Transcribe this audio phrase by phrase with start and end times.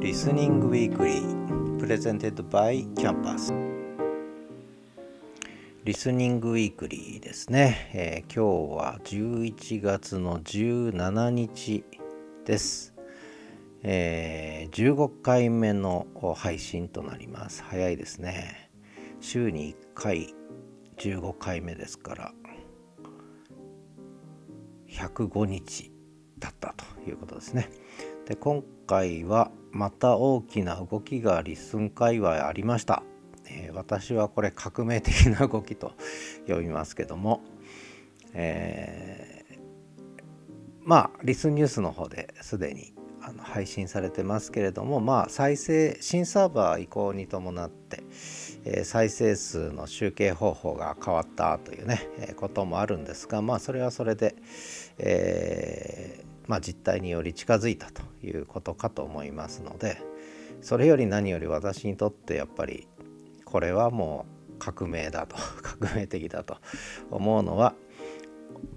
[0.00, 3.52] Listening Weekly presented by Campus
[5.84, 11.84] Listening Weekly ですね、えー、今日は11月の17日
[12.46, 12.94] です、
[13.82, 17.62] えー、15回目の配信となります。
[17.62, 18.70] 早いですね。
[19.20, 20.34] 週に1回
[20.96, 22.32] 15回目ですから
[24.88, 25.92] 105日
[26.38, 27.68] だったということですね。
[28.26, 33.04] で今回はまた大きな動きがリスン界隈ありました。
[33.48, 35.92] えー、私はこれ革命的な動きと
[36.48, 37.40] 呼びますけども、
[38.32, 39.60] えー、
[40.82, 48.02] まあリスンニュースの方ですでにあの配信されてますけれどもまあ再生新サーバー移行に伴って、
[48.64, 54.34] えー、再生数の集計方法が変わったというね、えー、こともあるんですがまあそれはそれで、
[54.98, 60.02] え、まあ、実態により近づいたということかと思いますので
[60.60, 62.88] それより何より私にとってやっぱり
[63.44, 66.56] これはもう革命だと 革命的だと
[67.08, 67.76] 思うのは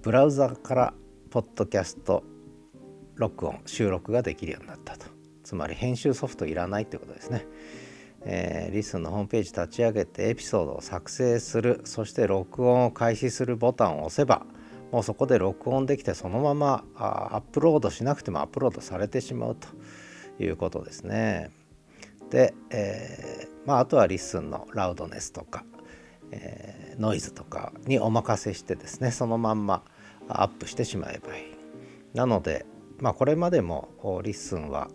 [0.02, 0.94] ブラウザから
[1.30, 2.22] ポッドキャスト
[3.16, 5.06] 録音収録ができるようになったと
[5.42, 7.44] つまり編集ソフトいらないってことですね。
[8.26, 14.46] えー、リスンのホームページ立ち上げてエピソードを作成するそして録音を開始するボタンを押せば
[14.94, 19.66] もうそこで録音できてそのままアップロードしなくてもアップロードされてしまうと
[20.40, 21.50] いうことですね。
[22.30, 25.64] で、えー、まあ、あとはリッスンのラウドネスとか、
[26.30, 29.82] えー、ノイズとかにお任せしてですねそのまんま
[30.28, 31.44] アップしてしまえばいい。
[32.14, 32.64] なので、
[33.00, 33.88] まあ、これまでも
[34.22, 34.90] リッスンは、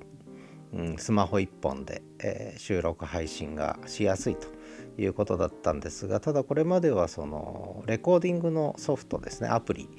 [0.74, 4.48] うん、スマホ1本で、えー、収録配信がしやすいと
[5.00, 9.90] いうことだったんですがただこれまではそのレコーディングのソフトですねアプリ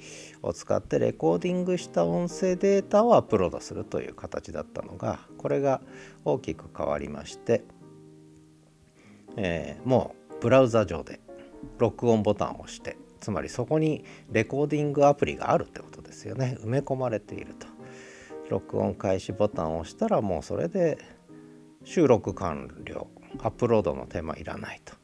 [0.41, 5.81] を使ってレコーディングした音声データをアップロードするという形だったのがこれが
[6.25, 7.63] 大きく変わりまして、
[9.37, 11.19] え、もうブラウザ上で
[11.77, 16.57] 録音ボタンを押してつまりそこにレコーディングアプリがあるってことですよね。
[16.59, 17.67] 埋め込まれていると。
[18.49, 20.97] 録音開始ボタンを押したらもうそれで
[21.85, 23.07] 収録完了。
[23.39, 25.00] アップロードの手間いらないと。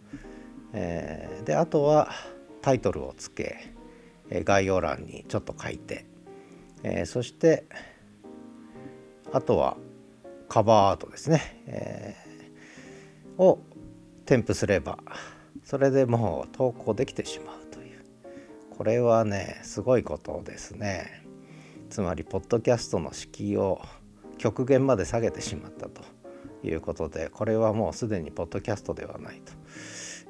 [0.74, 2.12] えー、であとは
[2.62, 3.74] タイトルをつけ
[4.30, 6.06] 概要欄にちょっと書いて、
[6.84, 7.66] えー、そして
[9.32, 9.78] あとは
[10.50, 13.60] カバーアートですね、えー、を
[14.26, 15.00] 添付すれば
[15.64, 18.06] それでもう投稿できてしまうという。
[18.78, 21.26] これはねすごいことですね。
[21.90, 23.82] つまりポッドキャストの敷居を
[24.38, 26.04] 極限まで下げてしまったと
[26.64, 29.54] いうことでこれはもうすでにポッドキャストではないと。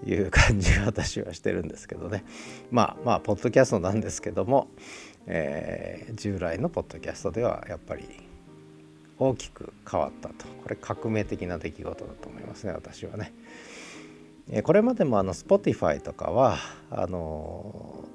[0.06, 2.24] いう感じが私はしてるんですけどね
[2.72, 4.68] まあまあポッドキャストなんですけども、
[5.26, 8.06] えー、従来のポッドキャストではやっぱり
[9.20, 13.34] 大きく変わったとこれ革命的な出来事だと思いますね私はね。
[14.64, 16.58] これまでもあの Spotify とかは
[16.90, 18.06] あの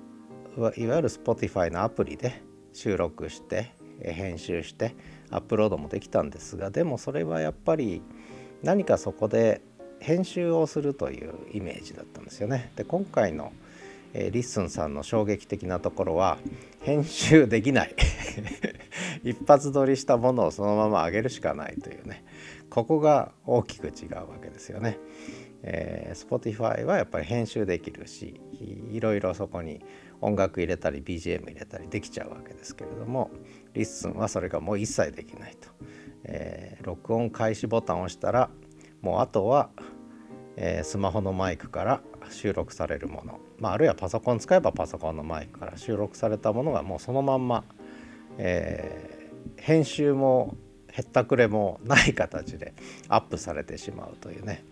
[0.56, 3.72] いわゆる Spotify のアプリで収録して
[4.03, 4.94] 編集して
[5.31, 8.00] アップロードもできたんですがでもそれはやっぱり
[8.62, 9.60] 何かそこで
[10.02, 12.72] 編集をするというイメージだったんですよね。
[12.76, 13.52] で今回の、
[14.12, 16.38] えー、リッスンさんの衝撃的なところは
[16.80, 17.94] 編集できない
[19.22, 22.24] 一発撮りしたものをそのまま上げるしかないというね
[22.68, 24.98] ここが大きく違うわけですよね。
[25.64, 28.40] えー、Spotify はやっぱり編集できるし
[28.90, 29.80] いろいろそこに
[30.20, 33.30] 音楽入れたり BGM 入れたりできちゃうわけですけれども
[33.72, 35.69] リッスンはそれがもう一切できないと、
[36.24, 38.50] えー、録音開始ボタンを押したら
[39.02, 39.70] もうあとは、
[40.56, 47.64] えー、スマホのマイクから収録されるもの、まあ、あるいはパソコン使えばパソコンのマイクから収録されたものがもうそのまんま、
[48.38, 50.56] えー、編集も
[50.92, 52.74] へったくれもない形で
[53.08, 54.62] アップされてしまうというね。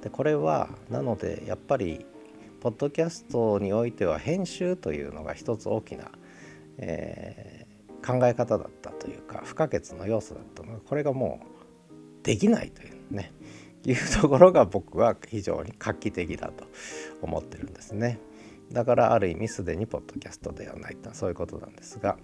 [0.00, 2.06] でこれはなのでやっぱり
[2.60, 6.10] ポッドキャストにおいては編集というのが一つ大きな、
[6.78, 13.32] えー、考え方だったというか不可欠の要素だったのがこれがもうできないというね。
[13.90, 16.66] いうところが僕は非常に画期的だと
[17.20, 18.18] 思ってるんですね。
[18.72, 21.12] だからある意味すでにポッドキャストではないと。
[21.12, 22.16] そういうことなんですが、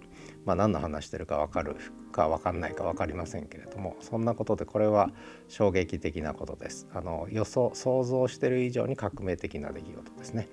[0.45, 1.75] まあ、何の話してるか分かる
[2.11, 5.11] か分かんないか分かりませんけれどもそんなことでこれは
[5.47, 6.87] 衝撃的なことです。
[6.93, 10.47] あの予想想像してる以上に革命的な出来事ですね。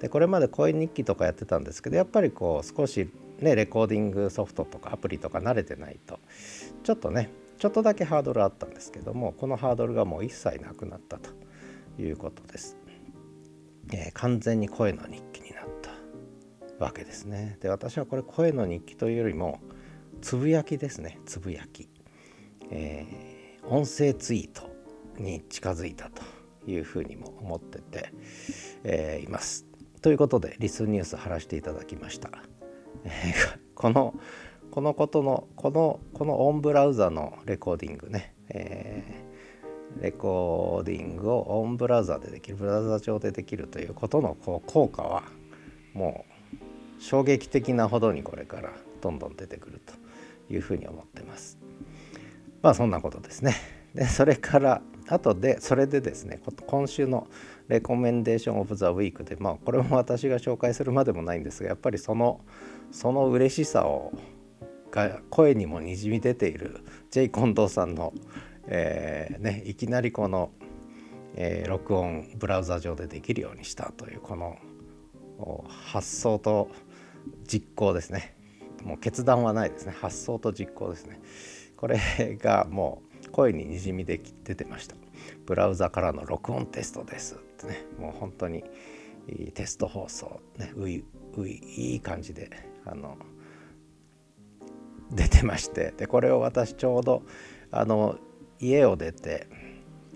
[0.00, 3.10] でこれまで声日記とかやってたんですけどやっぱりこう少し
[3.40, 6.20] ねレコーディングソフトとかアプリとか慣れてないと
[6.82, 11.30] ちょっとねちょっとだけハードルあったんですけどもこのハードルがもう一切なくなったと
[11.98, 12.76] いうことです。
[13.92, 15.64] えー、完全に声の日記になっ
[16.78, 17.58] たわけですね。
[17.60, 19.60] で私はこれ声の日記というよりも
[20.20, 21.88] つぶやきですねつぶやき、
[22.70, 24.70] えー、音声ツイート
[25.18, 26.22] に近づいたと
[26.66, 28.12] いうふうにも思ってて、
[28.84, 29.66] えー、います。
[30.00, 32.30] ということでリスンニュース貼らせていただきました。
[33.04, 34.14] えー、この
[34.74, 45.22] このことのこのこのオンブラウザのレコーディングね、えー、レコーディングをオンブラウザでできるブラウザ上でできるということのこう効果は
[45.92, 46.24] も
[46.98, 49.94] う衝撃的なほどにこれからどんどん出てくると
[50.52, 51.56] いうふうに思ってます。
[52.60, 53.54] まあそんなことですね。
[53.94, 57.28] でそれから後でそれでですね今週の
[57.68, 62.40] レコメンデーション・オブ・ザ・ウィークでまあこれも私が紹介するまでもないんですがやっぱりその
[62.90, 64.12] その嬉しさを
[64.94, 68.14] が声にもにじみ出ている J 近藤さんの、
[68.68, 70.52] えー、ね、いきなりこの、
[71.34, 74.56] えー、録音ブラウザ上でできるようにしたというこの
[75.68, 76.68] 発想と
[77.44, 78.36] 実行ですね。
[78.84, 79.96] もう決断はないですね。
[80.00, 81.20] 発想と実行ですね。
[81.76, 81.98] これ
[82.40, 84.94] がもう声ににじみ出てました。
[85.44, 87.84] ブラウザからの録音テストですってね。
[87.98, 88.62] もう本当に
[89.54, 91.04] テスト放送ねうい
[91.36, 92.48] ういい感じで
[92.84, 93.16] あの
[95.10, 97.22] 出てましてでこれを私ちょうど
[97.70, 98.16] あの
[98.60, 99.48] 家を出て、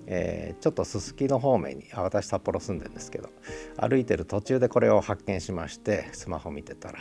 [0.06, 3.30] えー、ちょっとすすきの方面にあ私札幌住んでるんですけど
[3.76, 7.00] 歩いてる途中でこれを発見しましてスマホ見てたら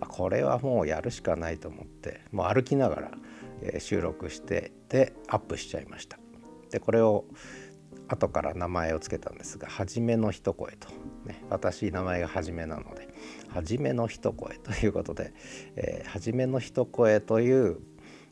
[0.00, 3.10] あこれはもうやるしかないと思ってもう歩きながら、
[3.62, 6.18] え、収録してでアップしちゃいました。
[6.70, 7.24] でこれを
[8.08, 10.88] 後から名前を付けたんですが「はじめの一声」と、
[11.24, 13.08] ね、私名前がはじめなので
[13.48, 15.32] 「はじめの一声」ということで
[15.76, 17.78] 「えー、はじめの一声」という、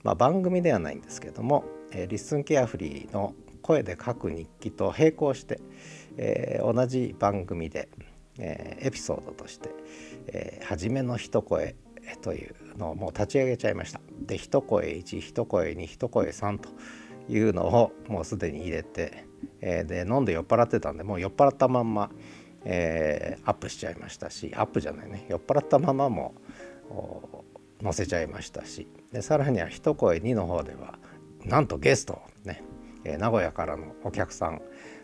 [0.02, 5.60] まあ、番組ではないんですけども、えー、リッスンケアフリーの声で書く日記と並行して、
[6.16, 7.88] えー、同じ番組で、
[8.38, 9.70] えー、エピソードとして
[10.28, 11.76] 「えー、はじめの一声」
[12.20, 14.00] というのをもう立ち上げちゃいました。
[14.26, 16.68] で一声1一声2一声3と
[17.28, 19.24] いうのをもうすでに入れて、
[19.60, 22.10] えー、で飲んで酔っ払ってたんでもう酔っ払ったまんま、
[22.64, 26.34] えー、アップしちゃいましたしアップじゃないね酔っ払ったままも
[27.82, 30.98] 載せちゃいましたしでさらには一声2の方では
[31.44, 32.62] なんとゲストね、
[33.04, 34.60] えー、名古屋からのお客さん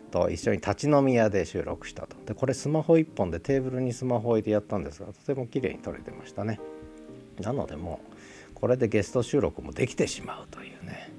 [0.09, 2.17] と一緒に立ち飲み屋で収録したと。
[2.25, 6.59] でこれスマホ1本でテーブルにスマホ置いてやったんですがとても綺麗に撮れてましたね。
[7.39, 8.01] なのでも
[8.51, 11.11] うこれでゲスト収録もできてしまうというね。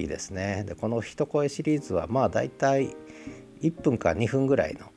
[0.00, 0.64] いいですね。
[0.66, 2.96] でこの「一声」シリーズはまあ大体
[3.62, 4.90] 1分か2分ぐらいの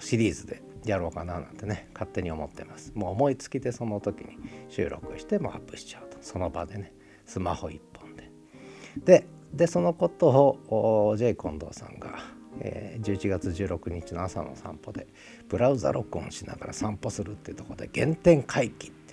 [0.00, 2.92] シリーズでやろうかななんてね勝手に思ってます。
[2.94, 4.38] もう思いつきでその時に
[4.68, 6.18] 収録してもアップしちゃうと。
[6.20, 6.92] その場でね
[7.26, 8.30] スマホ1本で。
[9.04, 10.28] ででそのこと
[10.68, 12.18] を J 近藤さんが、
[12.60, 15.06] えー、11月16日の朝の散歩で
[15.48, 19.03] ブラウザ録音しながら散歩するっていうとこで原点回帰って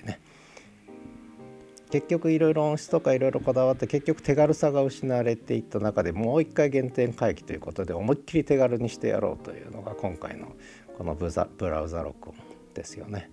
[1.91, 10.53] 結局いろいろ音質とかいろいろこだわって結局手軽さが失われていった中でもう一回原点回帰ということで思いっきり手軽にしてやろうというのが今回の
[10.97, 11.29] このブ
[11.69, 12.35] ラウザ録音
[12.73, 13.29] ですよね。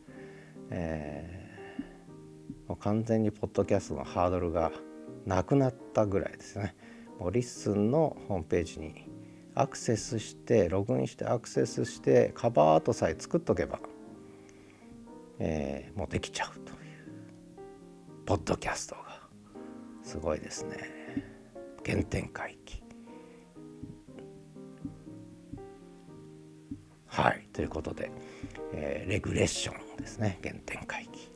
[0.70, 4.72] えー、もう完全にポッドキャストのハードルが
[5.24, 6.74] なくなったぐらいですね。
[7.20, 9.08] もうリッスンのホームページに
[9.54, 13.78] アクセスしてログインしてアクセスしてカバーアートさえ作っとけば、
[15.38, 16.87] えー、もうできちゃうという。
[18.28, 19.22] ポッドキャストが
[20.02, 20.76] すごいですね。
[21.82, 22.82] 原点回帰。
[27.06, 27.48] はい。
[27.54, 28.12] ということで、
[28.74, 30.38] えー、レグレッションですね。
[30.42, 31.30] 原点回帰。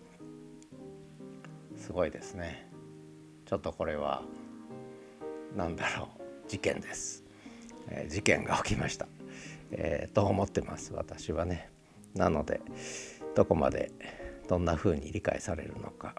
[1.79, 2.69] すごいですね。
[3.47, 4.21] ちょっとこれは
[5.57, 6.11] 何だろ
[6.47, 6.51] う。
[6.51, 7.25] 事件です、
[7.89, 9.09] えー、事件が起きました、
[9.71, 10.93] えー、と思ってます。
[10.93, 11.71] 私はね。
[12.13, 12.61] なので
[13.35, 13.91] どこまで
[14.47, 16.15] どんな風に理解されるのか。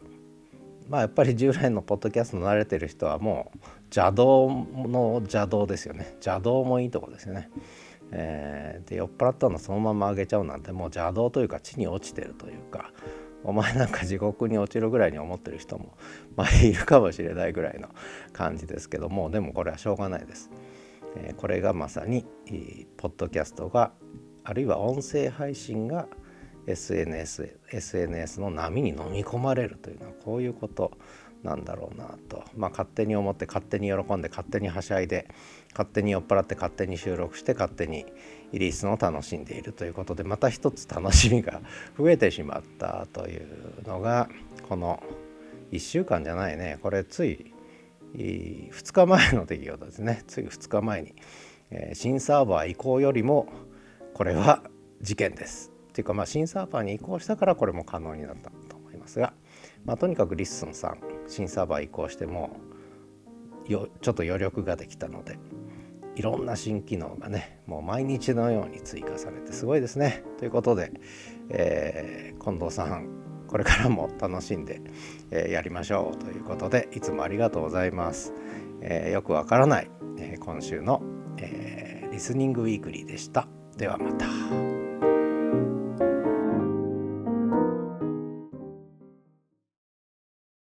[0.94, 7.50] まあやっぱり従来のポッドキャスト慣れてる人はもう邪道の邪道ですよね邪道もいいとこですよね。
[8.12, 12.92] えー、で酔っ払ったのそのままあげちゃうなんてもう邪道というか地に落ちてるというか
[13.44, 15.98] お前なんか地獄に落ちるぐらいに思ってる人も、
[16.36, 17.90] まあ、いるかもしれないぐらいの
[18.32, 20.52] 感じですけどもでもこれはしょうがないです。
[21.16, 22.24] えー、これがまさに
[22.98, 23.94] ポッドキャストが
[24.44, 26.08] あるいは音声配信が
[26.68, 30.92] SNS, SNS の波に飲み込まれるというのはこういうこと
[31.44, 35.28] なんだろうなと、まあ、勝手に思って勝手に喜んで勝手にはしゃいで
[35.72, 38.06] 勝手に酔っ払って勝手に収録して勝手に
[38.54, 41.62] リリースの楽しんでいるということでまた一つ楽しみが
[41.98, 43.48] 増えてしまったという
[43.86, 44.30] のが
[44.70, 45.04] この
[45.72, 46.78] 1週間じゃないね。
[46.82, 47.52] これつい
[48.16, 50.24] 2日前の出来事ですね。
[50.28, 51.16] つい2日前に、
[51.72, 53.48] えー、新サーバー移行よりも
[54.14, 54.62] これは
[55.02, 55.73] 事件です。
[55.94, 59.34] っていうかまあ新サーバーに移行したからこれも可能になったと思いますが、
[59.86, 60.98] まあ、とにかくリッスンさん
[61.28, 62.58] 新サーバー移行しても
[63.68, 65.38] よちょっと余力ができたので
[66.16, 70.24] いろんな新機能がねもう毎日のように追加されてすごいですね。
[70.40, 70.92] ということで、
[71.50, 73.08] えー、近藤さん
[73.48, 74.82] これからも楽しんで、
[75.30, 78.34] えー、やりましょうということでいつもありがとうございます。
[78.82, 81.04] えー、よくわからない、え今週の、
[81.38, 83.48] えリスニングウィークリーでした。
[83.78, 84.83] ではまた。